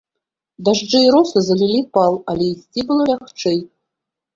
[0.69, 3.59] Дажджы і росы залілі пал, але ісці было лягчэй.